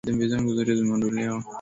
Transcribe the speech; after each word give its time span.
Dhambi 0.07 0.27
zangu 0.27 0.53
zote 0.55 0.75
zimeondolewa, 0.75 1.43